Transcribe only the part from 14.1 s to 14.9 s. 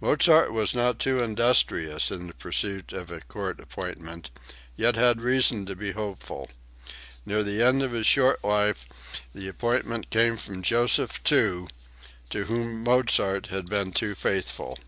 faithful.)